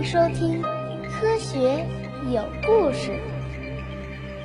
[0.00, 0.62] 迎收听
[1.10, 1.86] 《科学
[2.32, 3.10] 有故事》。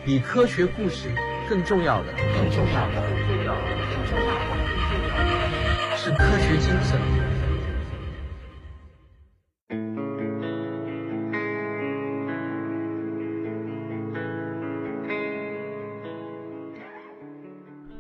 [0.06, 1.10] 比科学故事
[1.50, 7.00] 更重要的，更重要的，更重要的，更重要的，是科学精神。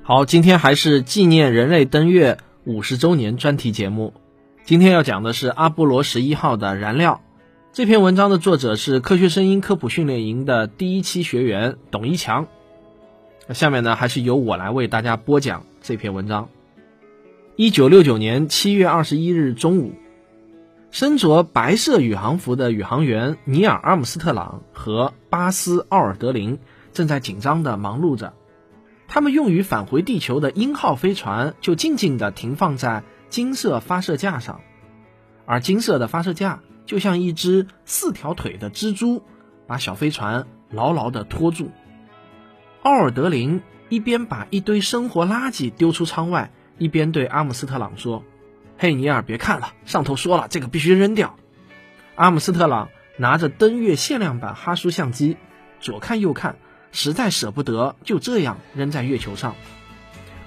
[0.04, 4.14] 好，今天还是纪念人类登月五十周年专题节目。
[4.66, 7.22] 今天要讲的是阿波罗十一号的燃料。
[7.76, 12.48] 这篇文章的作者是科学声音科普训练营的第一期学员董一强。
[13.50, 16.48] 下面呢，还是由我来为大家播讲这篇文章。
[17.58, 19.92] 一九六九年七月二十一日中午，
[20.90, 26.60] 身着白色宇航服的宇航员尼尔·阿姆斯特朗和巴斯·奥尔德林
[26.94, 28.32] 正在紧张地忙碌着。
[29.06, 33.04] 他们用于返回地球的鹰号飞船就静静地停放在。
[33.28, 34.62] 金色发射架上，
[35.46, 39.24] 而金色的发射架就像一只四条腿的蜘蛛，
[39.68, 41.72] 把小飞船牢牢地拖住。
[42.84, 48.24] 奥尔德林一边把一堆生活垃圾丢出舱外，一边对阿姆斯特朗说
[48.78, 51.36] ：“嘿，尼尔，别看了，上头说了，这个必须扔掉。”
[52.16, 55.38] 阿姆斯特朗拿着登月限量版哈苏相机，
[55.80, 56.58] 左看右看，
[56.92, 59.56] 实在舍不得就这样扔在月球上。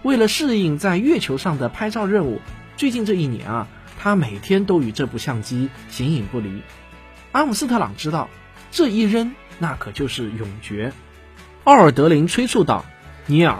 [0.02, 2.40] 为了适应在月球上的拍照任务。
[2.76, 3.68] 最近这一年啊，
[3.98, 6.62] 他每天都与这部相机形影不离。
[7.32, 8.30] 阿姆斯特朗知道，
[8.70, 10.92] 这一扔那可就是永诀。
[11.64, 12.84] 奥尔德林催促道
[13.26, 13.58] ：“尼尔，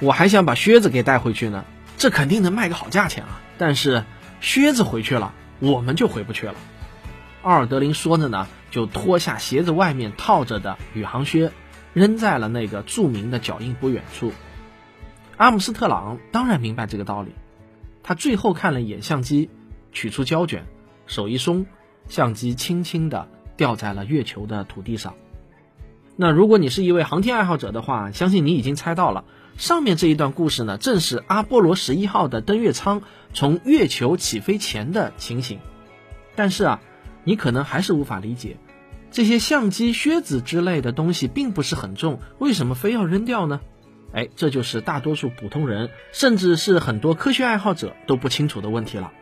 [0.00, 1.64] 我还想把靴子给带回去呢，
[1.96, 3.40] 这肯定能卖个好价钱啊！
[3.58, 4.04] 但是
[4.40, 6.54] 靴子回去了，我们就回不去了。”
[7.42, 11.50] 奥尔德林说着呢，就脱下鞋子外面套着的宇航靴，
[11.94, 14.32] 扔在了那个著名的脚印不远处。
[15.38, 17.32] 阿姆斯特朗当然明白这个道理。
[18.02, 19.50] 他最后看了一眼相机，
[19.92, 20.66] 取出胶卷，
[21.06, 21.66] 手一松，
[22.08, 25.14] 相机轻轻地掉在了月球的土地上。
[26.16, 29.24] 那如果你是一位航天爱好者的话，相信你已经猜到了，
[29.56, 35.60] 上面这一段故事呢，正是阿波罗十一号的登月舱从月球起飞前的情形。
[36.36, 36.80] 但是啊，
[37.24, 38.58] 你可能还是无法理解，
[39.10, 43.60] 这些相机、靴子之类的东西并不是很重，为什么非要扔掉呢？
[44.12, 49.12] 哎，这就是大多数普通人，甚至是很多科学爱好者都不清楚的问题了。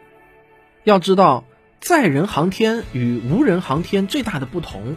[0.84, 1.44] 要知道，
[1.80, 4.96] 载人航天与无人航天最大的不同，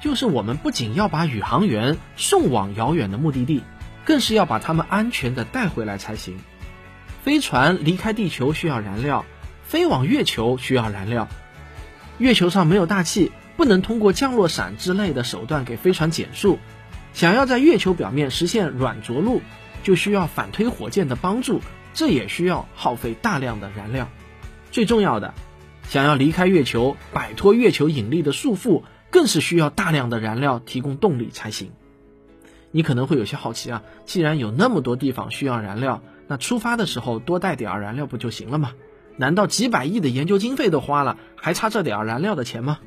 [0.00, 3.62] 就是我们不仅要把宇航员送往遥远的目的地，
[4.04, 6.38] 更是要把他们安全的带回来才行。
[7.22, 9.24] 飞船离开地球需要燃料，
[9.62, 11.28] 飞往月球需要燃料。
[12.18, 16.58] 月球上没有大气，不能通过降落伞之类的手段给飞船减速。
[17.12, 19.42] 想要在月球表面实现软着陆，
[19.82, 21.60] 就需要反推火箭的帮助，
[21.92, 24.08] 这也需要耗费大量的燃料。
[24.70, 25.34] 最重要的，
[25.84, 31.72] 想要离开月球，摆脱月球引力的束缚，更是需要大量的燃料提供动力才行。
[32.70, 38.72] 你可能会有些好奇啊，既然有那么多地方需要燃料，那出发的时候多带点燃料不就行了吗？
[39.16, 42.78] 难道几百亿的研究经费都花了，还差这点燃料的钱吗？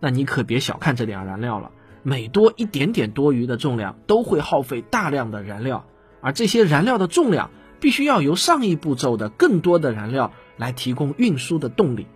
[0.00, 1.70] 那你可别小看这点燃料了。
[2.02, 5.84] 每多一点点多余的重量，都会耗费大量的燃料，
[6.22, 12.06] 而这些燃料的重量必须要由上一步骤的更多的燃料来提供运输的动力。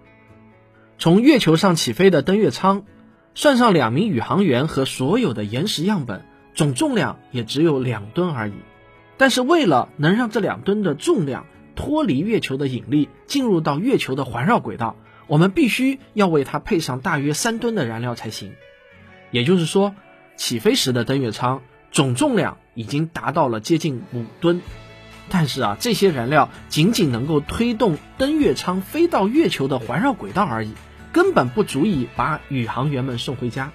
[0.99, 2.85] 从月球上起飞的登月舱，
[3.35, 6.25] 算上两名宇航员和所有的岩石样本，
[6.55, 8.55] 总重量也只有两吨而已。
[9.17, 18.53] 但是为了能让这两吨的重量脱离月球的引力，进入到月球的环绕轨道，我们必须要为它配上大约三吨的燃料才行。
[19.31, 19.95] 也就是说，
[20.37, 24.61] 起飞时的登月舱总重量已经达到了接近五吨，
[25.31, 30.73] 但是啊，这些燃料仅仅能够推动登月舱飞到月球的环绕轨道而已，
[31.13, 33.73] 根本不足以把宇航员们送回家。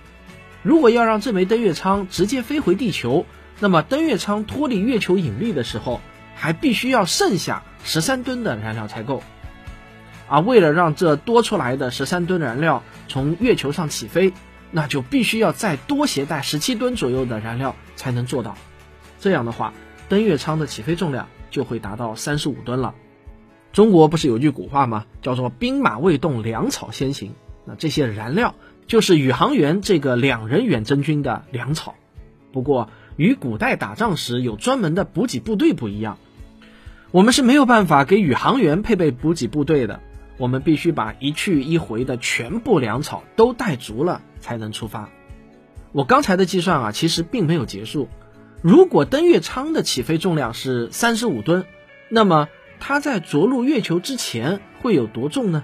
[0.62, 3.26] 如果要让这枚登月舱直接飞回地球，
[3.60, 6.02] 那么登月舱脱离月球引力的时候，
[6.36, 9.24] 还必须要剩下十三吨的燃料才够。
[10.28, 14.32] 而为了让这多出来的十三吨燃料从月球上起飞，
[14.70, 18.56] 那就必须要再多携带十七吨左右的燃料才能做到，
[19.20, 19.74] 这样的话，
[20.10, 22.96] 登月舱的起飞重量就会达到三十五吨了。
[23.72, 25.06] 中国不是有句古话吗？
[25.22, 27.34] 叫做“兵马未动，粮草先行”。
[27.66, 28.56] 那这些燃料
[28.88, 31.94] 就是宇航员这个两人远征军的粮草。
[32.52, 36.18] 不过，与古代打仗时有专门的补给部队不一样，
[37.12, 40.00] 我们是没有办法给宇航员配备补给部队的。
[40.38, 45.10] 我们必须把一去一回的全部粮草都带足了才能出发。
[45.92, 48.08] 我刚才的计算啊，其实并没有结束。
[48.62, 51.66] 如果登月舱的起飞重量是三十五吨，
[52.10, 52.50] 那么
[52.82, 55.64] 它在着陆月球之前会有多重呢？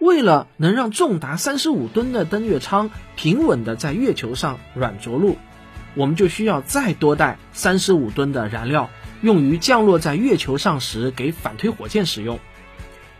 [0.00, 5.36] 为了能让重达三十五吨的登月舱平稳地在月球上软着陆，
[5.94, 8.90] 我们就需要再多带三十五吨的燃料，
[9.22, 12.40] 用于降落在月球上时给反推火箭使用。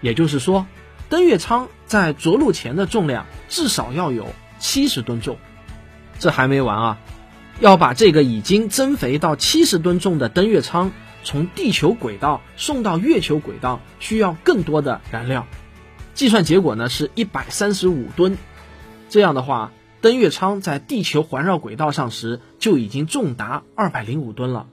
[0.01, 0.67] 也就是说，
[1.09, 4.27] 登月舱在着陆前的重量至少要有
[4.59, 5.37] 七十吨重。
[6.19, 6.99] 这还没完啊！
[7.61, 10.93] 要把这个已经增肥到七十吨重的登月舱
[11.25, 15.47] 从地球轨道送到月球轨道，需要更多的燃料。
[16.15, 18.39] 计算结果呢是一百三十五吨。
[19.09, 24.67] 这样的话，登月舱在地球环绕轨道上时就已经重达二百零五吨了。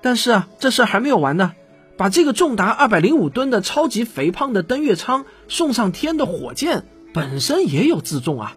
[0.00, 1.52] 但是啊，这事还没有完呢。
[1.96, 8.54] 把这个重达二百零五吨的超级肥胖的登月舱送上天的火箭本身也有自重啊。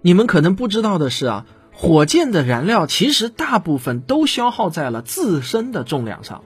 [0.00, 1.46] 你们可能不知道的是啊。
[1.80, 6.42] 火箭的燃料其实大部分都消耗在了自身的重量上。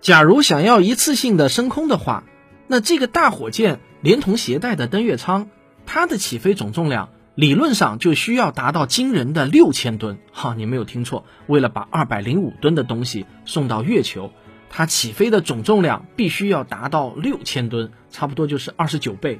[0.00, 2.24] 假如想要一次性的升空的话，
[2.66, 5.50] 那这个大火箭连同携带的登月舱，
[5.86, 10.18] 它的起飞总重量理论上就需要达到惊人的六千吨。
[10.32, 14.32] 哈，你没有听错，为了把二百零五吨的东西送到月球，
[14.68, 19.38] 它起飞的总重量必须要达到六千吨，差不多就是二十九倍。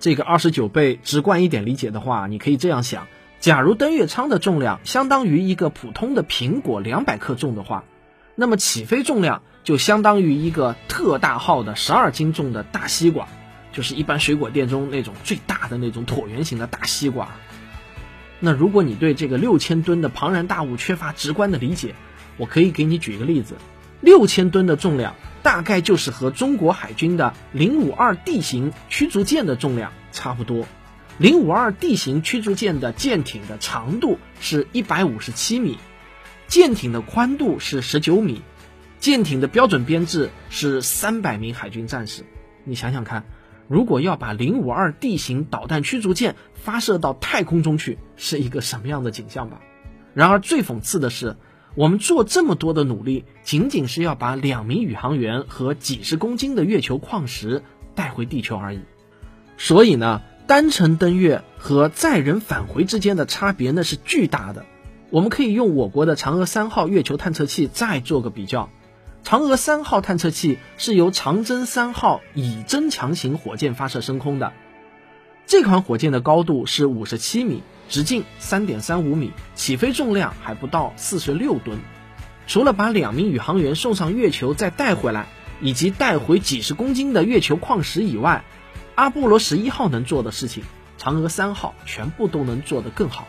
[0.00, 3.06] 这个二十九倍，直观一点理解的话，你可以这样想。
[3.46, 7.84] 假如登月舱的重量相当于一个普通的苹果两百克重的话，
[8.34, 13.28] 那么起飞重量就相当于一个特大号的十二斤重的大西瓜，
[13.72, 17.28] 就是一般水果店中那种最大的那种椭圆形的大西瓜。
[18.40, 21.94] 那如果你对这个六千吨的庞然大物缺乏直观的理解，
[22.38, 23.54] 我可以给你举一个例子：
[24.00, 25.14] 六千吨的重量
[25.44, 30.66] 大概就是和中国海军的零五二 D 型驱逐舰的重量差不多。
[31.18, 35.78] 零五二 D 型驱逐舰的舰艇的长度是一百五十七米，
[36.46, 38.42] 舰艇的宽度是十九米，
[38.98, 42.22] 舰艇的标准编制是三百名海军战士。
[42.64, 43.24] 你想想看，
[43.66, 49.62] 如果要把零五二 D 型导弹驱逐舰发射到太空中去，是一个什么样的景象吧？
[50.12, 51.38] 然而最讽刺的是，
[51.76, 57.62] 我们做这么多的努力，仅仅是要把两名宇航员和几十公斤的月球矿石
[57.94, 58.80] 带回地球而已。
[59.56, 60.20] 所以呢？
[60.46, 64.64] 单程登月和载人返回之间的差别那是巨大的。
[65.10, 68.70] 我们可以用我国的嫦娥三号月球探测器再做个比较。
[69.24, 74.52] 嫦娥三号探测器是由长征三号乙增强型火箭发射升空的。
[75.46, 81.78] 这款火箭的高度是五十七米，直径三点三五米，起飞重量还不到四十六吨。
[82.46, 85.26] 除了把两名宇航员送上月球再带回来，
[85.60, 88.44] 以及带回几十公斤的月球矿石以外，
[88.96, 90.64] 阿波罗十一号能做的事情，
[90.98, 93.28] 嫦娥三号全部都能做得更好。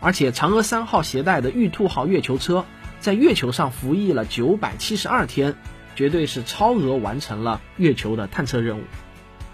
[0.00, 2.66] 而且，嫦娥三号携带的玉兔号月球车
[3.00, 5.56] 在月球上服役了九百七十二天，
[5.96, 8.82] 绝对是超额完成了月球的探测任务。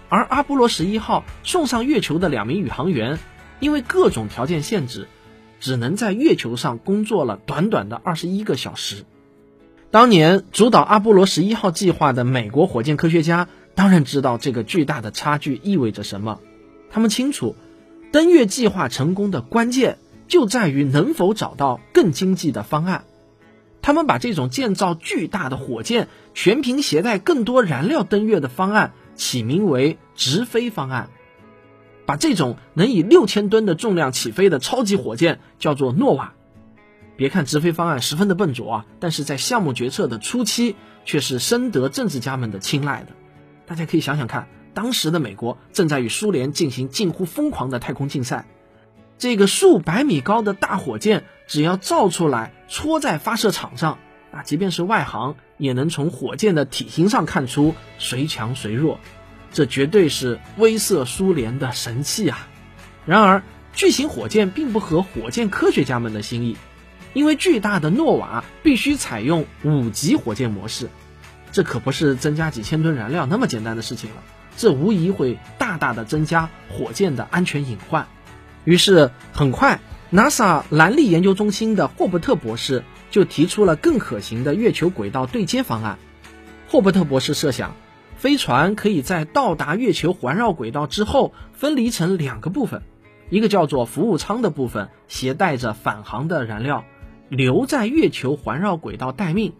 [0.09, 3.17] 而阿波罗十一号送上月球的两名宇航员，
[3.61, 5.07] 因为各种条件限制，
[5.61, 9.05] 只能在月球上工作了短短的二十一个小时。
[9.89, 13.47] 当年主导阿波罗十一号计划的美国火箭科学家。
[13.75, 16.39] 当然知道这个巨大的差距意味着什么，
[16.89, 17.55] 他们清楚，
[18.11, 23.03] 登月计划成功的关键就在于能否找到更经济的方案。
[23.81, 31.09] 他们把这种建造巨大的火箭、全凭携带更多燃料登月的方案起名为直飞方案，
[32.07, 36.33] 把这种能以六千吨的重量起飞的超级火箭叫做诺瓦。
[37.15, 43.09] 别看直飞方案十分的笨拙啊，但是在项目决策的初期却是深得政治家们的青睐的。
[43.65, 48.45] 大家可以想想看，当时的美国正在与苏联进行近乎疯狂的太空竞赛。
[49.17, 53.97] 这个数百米高的大火箭，只要造出来，戳在发射场上，
[54.31, 58.99] 啊，即便是外行也能从火箭的体型上看出谁强谁弱。
[59.53, 62.49] 这绝对是威慑苏联的神器啊！
[63.05, 63.41] 然而，
[63.73, 66.57] 巨型火箭并不合火箭科学家们的心意，
[67.13, 70.89] 因为巨大的诺瓦必须采用五级火箭模式。
[71.55, 74.17] 这可不是增加几千吨燃料那么简单的事情了，
[74.57, 78.07] 这无疑会大大的增加火箭的安全隐患。
[78.65, 79.79] 于是，很快
[80.11, 85.97] ，NASA 蓝利研究中心的霍伯特博士就提出了更可行的月球轨道对接方案。
[86.67, 87.73] 霍伯特博士设想，
[88.17, 92.81] 飞船可以在到达月球环绕轨道之后分离成两个部分，
[93.29, 96.83] 一个叫做服务舱的部分，携带着返航的燃料，
[97.29, 99.53] 留在月球环绕轨道待命，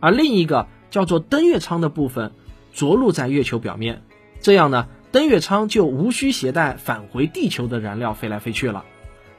[0.00, 0.66] 而另一个。
[0.90, 2.32] 叫做登月舱的部分
[2.72, 4.02] 着陆在月球表面，
[4.40, 8.84] 这样呢，登月舱就无需携带返回地球的燃料飞来飞去了，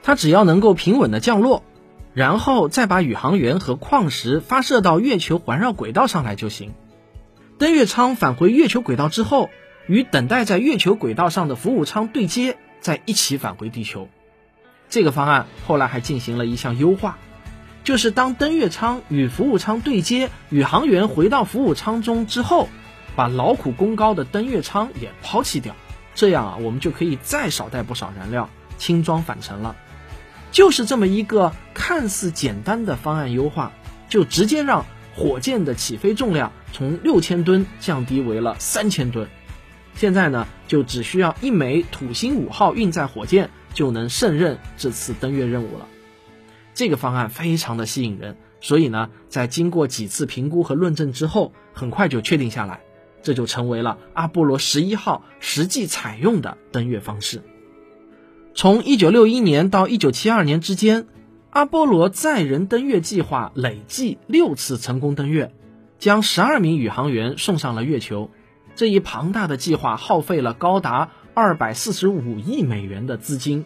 [0.04, 1.64] 它只要能够平稳的降落，
[2.14, 6.74] 然后再把宇航员和矿石发射到月球环绕轨道上来就行。
[7.58, 9.50] 登月舱返回月球轨道之后，
[9.88, 14.08] 与等待在月球轨道上的服务舱对接，再一起返回地球。
[14.90, 17.18] 这个方案后来还进行了一项优化，
[17.90, 22.70] 就是当登月舱与服务舱对接，宇航员回到服务舱中之后，
[23.16, 25.76] 把劳苦功高的登月舱也抛弃掉，
[26.14, 29.76] 这样啊，我们就可以再少带不少燃料，轻装返程了。
[30.52, 33.72] 就是这么一个看似简单的方案优化，
[34.08, 39.28] 就直接让火箭的起飞重量从六千吨降低为了三千吨。
[39.96, 45.88] 现在呢，就只需要一枚土星五号运载火箭就能胜任这次登月任务了。
[46.80, 52.80] 这个方案非常的吸引人，所以呢，在经过几次评估和论证之后，很快就确定下来，
[53.22, 57.42] 这就成为了阿波罗十一号实际采用的登月方式。
[58.54, 61.08] 从一九六一年到一九七二年之间，
[61.50, 65.54] 阿波罗载人登月计划累计六次成功登月，
[65.98, 68.32] 将十二名宇航员送上了月球。
[68.76, 73.66] 这一庞大的计划耗费了高达二百四十五亿美元的资金。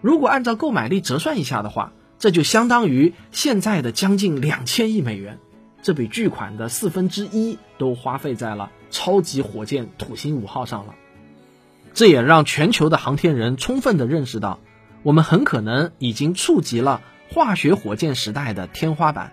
[0.00, 5.38] 如果按照购买力折算一下的话，这就相当于现在的将近两千亿美元。
[5.82, 10.94] 这笔巨款的四分之一都花费在了超级火箭土星五号上了。
[11.94, 14.60] 这也让全球的航天人充分的认识到，
[15.02, 17.00] 我们很可能已经触及了
[17.30, 19.32] 化学火箭时代的天花板。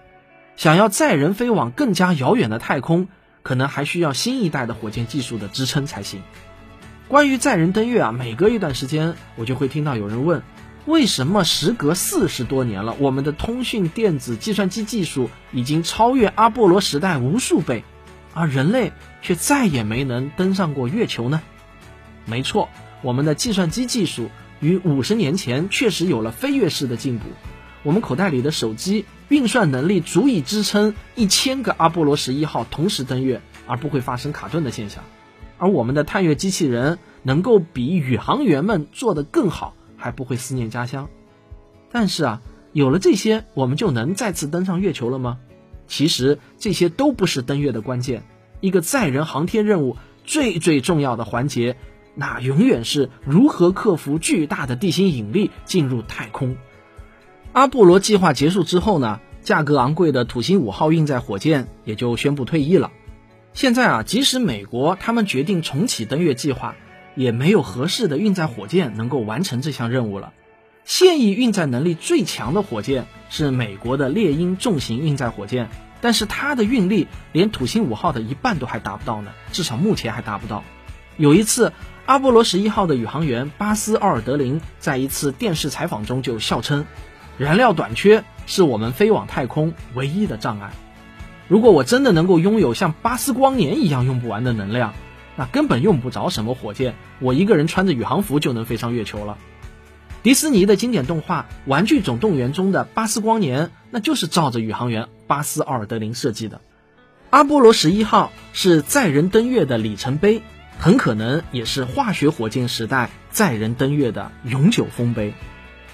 [0.55, 3.09] 想要载人飞往更加遥远的太空，
[3.43, 6.21] 可能还需要新一代的火箭技术的支撑才行。
[7.09, 10.41] 关于载人登月啊，每隔一段时间，我就会听到有人问：
[10.87, 17.83] 为什么时隔四十多年了，我们的通讯、电子、计算机技术已经超越阿波罗时代无数倍，
[18.33, 21.41] 而人类却再也没能登上过月球呢？
[22.23, 22.69] 没错，
[23.01, 24.29] 我们的计算机技术
[24.61, 27.25] 与五十年前确实有了飞跃式的进步。
[27.83, 35.03] 我们口袋里的手机运算能力足以支撑一千个阿波罗十一号同时登月，而不会发生卡顿的现象。
[35.57, 41.09] 而我们的探月机器人能够比宇航员们做得更好，还不会思念家乡。
[41.91, 45.39] 但是啊，有了这些，我们就能再次登上月球了吗？
[45.87, 48.23] 其实这些都不是登月的关键。
[48.61, 51.75] 一个载人航天任务最最重要的环节。
[52.19, 56.57] 那永远是如何克服巨大的地心引力进入太空。
[57.53, 62.91] 阿波罗计划结束之后呢，价格昂贵的土星五号运载火箭也就宣布退役了。
[63.53, 66.75] 现在啊，即使美国他们决定重启登月计划，
[67.17, 70.31] 也没有合适的运载火箭能够完成这项任务了。
[70.85, 75.67] 现役运载能力最强的火箭是美国的猎鹰重型运载火箭，
[75.99, 80.63] 但是它的运力连土星五号的一半都还达不到呢，至少目前还达不到。
[81.17, 81.73] 有一次。
[82.07, 86.85] 阿波罗十一号的宇航员巴斯·奥尔德林在一次电视采访中就笑称
[87.37, 90.71] ：“燃料短缺是我们飞往太空唯一的障碍。
[91.49, 94.93] 如果我真的能够拥有像巴斯光年一样用不完的能量，
[95.37, 99.37] 那根本用不着什么火箭，我一个人穿着宇航服就能飞上月球了。”
[100.23, 106.59] 迪士尼的经典动画《玩具总动员》中的巴斯光年，那就是照着宇航员巴斯·奥尔德林设计的。
[107.29, 110.41] 阿波罗十一号是载人登月的里程碑。
[110.79, 115.33] 很可能也是化学火箭时代载人登月的永久丰碑。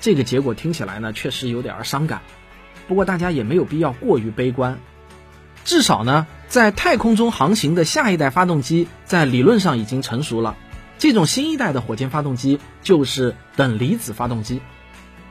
[0.02, 2.22] 这个结果听起来呢，确实有点儿伤感。
[2.90, 4.78] 不过大家也没有必要过于悲观。
[5.64, 10.56] 至少呢，在太空中航行的下一代发动机在理论上已经成熟了。
[10.98, 14.62] 这种新一代的火箭发动机就是等离子发动机。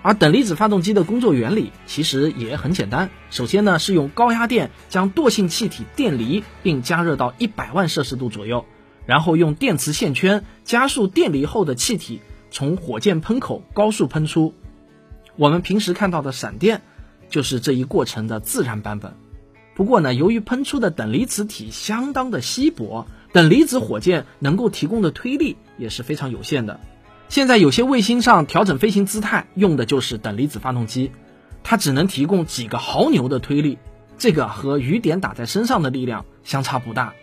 [0.02, 3.08] 而等离子发动机的工作原理其实也很简单。
[3.30, 8.66] 首先呢，是用高压电将惰性气体电离，并加热到一百万摄氏度左右。
[9.06, 12.20] 然后用电磁线圈加速电离后的气体
[12.50, 14.54] 从火箭喷口高速喷出。
[15.36, 16.82] 我们平时看到的闪电
[17.28, 19.14] 就是这一过程的自然版本。
[19.74, 26.78] 不过呢，由于喷出的等离子体相当的稀薄，等离子火箭能够提供的推力也是非常有限的。
[27.28, 31.10] 现在有些卫星上调整飞行姿态用的就是等离子发动机，
[31.62, 33.78] 它只能提供几个毫牛的推力，
[34.18, 37.14] 这个和雨点打在身上的力量相差不大。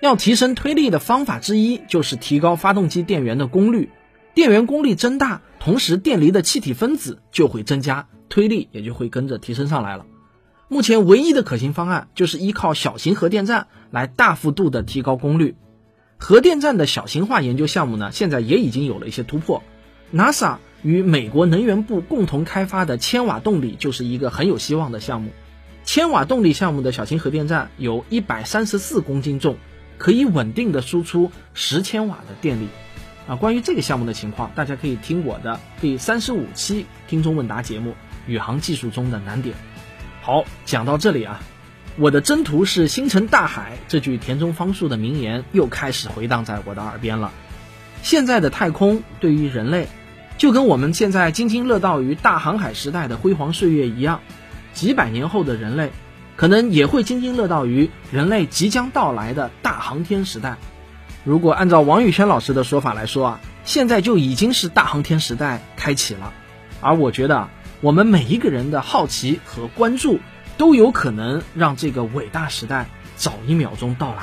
[0.00, 3.90] 要提升推力的方法之一就是提高发动机电源的功率，
[4.34, 10.06] 电源功率增大，同时电离的气体分子就会增加，推力也就会跟着提升上来了。
[10.68, 15.56] 目前唯一的可行方案就是依靠小型核电站来大幅度的提高功率。
[16.18, 19.62] 核电站的小型化研究项目呢，现在也已经有了一些突破。
[20.14, 25.30] NASA 与美国能源部共同开发的千瓦动力就是一个很有希望的项目。
[25.84, 29.56] 千瓦动力项目的小型核电站有一百三十四公斤重。
[29.98, 32.68] 可以稳定的输出十千瓦的电力，
[33.26, 37.92] 啊，关于这个项目的情况，大家可以听我的第三十五期听众问答节目
[38.26, 39.54] 《宇航技术中的难点》。
[40.26, 41.40] 好，讲到这里啊，
[41.94, 47.30] 我的征途是星辰大海”这句田中芳树的名言又开始回荡在我的耳边了。
[48.02, 49.86] 现在的太空对于人类，
[50.36, 54.20] 就跟我们现在津津乐道于大航海时代的辉煌岁月一样，
[54.72, 55.92] 几百年后的人类，
[56.34, 60.56] 可能也会津津乐道于人类即将到来的大航天时代。
[61.22, 66.32] 如果按照王宇轩老师的说法来说啊，现在就已经是大航天时代开启了。
[66.80, 67.48] 而我觉得，
[67.82, 70.18] 我们每一个人的好奇和关注，
[70.56, 74.22] 都有可能让这个伟大时代早一秒钟到来。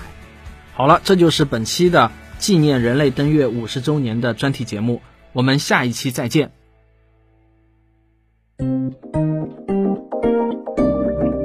[0.74, 5.02] 好了，这就是本期的纪念人类登月五十周年的专题节目。
[5.34, 6.52] 我们下一期再见。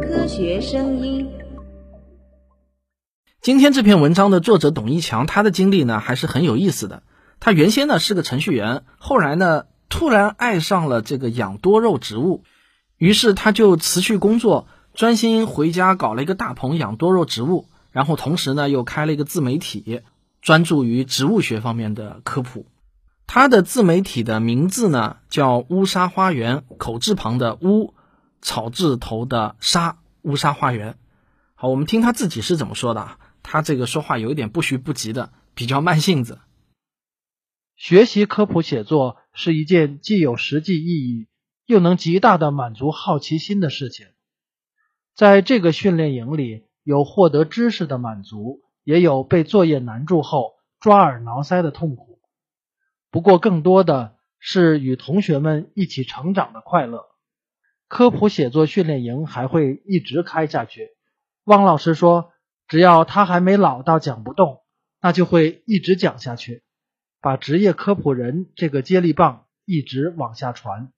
[0.03, 1.31] 科学声音。
[3.41, 7.03] 今天这篇文章的作者董一强，他的经历呢还是很有意思的。
[7.41, 12.45] 他原先呢是个程序员，后来呢突然爱上了这个养多肉植物，
[12.97, 20.03] 于是他就辞去工作，专心回家搞了一个大棚养多肉植物，然后同时呢又开了一个自媒体，
[20.43, 22.67] 专注于植物学方面的科普。
[23.27, 27.95] 他的自媒体的名字呢叫乌沙花园，口字旁的乌，
[28.41, 30.97] 草字头的沙，乌沙花园。
[31.55, 33.19] 好，我们听他自己是怎么说的啊？
[33.43, 36.39] 他这个说话有一点不徐不急的，比较慢性子。
[37.77, 41.29] 学习科普写作是一件既有实际意义，
[41.65, 44.09] 又能极大的满足好奇心的事情。
[45.15, 52.19] 在这个训练营里，有获得知识的满足，也有被作业难住后抓耳挠腮的痛苦。
[53.13, 57.05] 不过，更多的是与同学们一起成长的快乐。
[57.87, 60.89] 科普写作训练营还会一直开下去。
[61.45, 62.33] 汪老师说
[62.67, 64.63] ：“只要他还没老到讲不动，
[65.01, 66.65] 那就会一直讲下去，
[67.21, 70.91] 把职业科普人这个接力棒一直往下传。”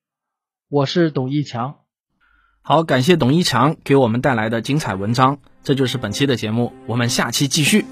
[0.68, 1.78] 我是董一强。
[2.62, 5.38] 好，感谢董一强给我们带来的精彩文章。
[5.62, 7.84] 这就是本期的节目，我们下期继续。